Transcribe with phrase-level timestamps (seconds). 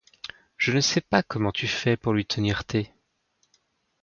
[0.57, 2.91] Je ne sais pas comment tu fais pour lui tenir t